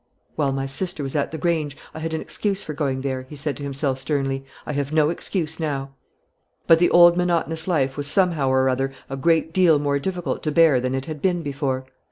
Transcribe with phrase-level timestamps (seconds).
[0.35, 3.35] "While my sister was at the Grange, I had an excuse for going there," he
[3.35, 4.43] said to himself sternly.
[4.65, 5.91] "I have no excuse now."
[6.65, 10.51] But the old monotonous life was somehow or other a great deal more difficult to
[10.51, 11.85] bear than it had been before.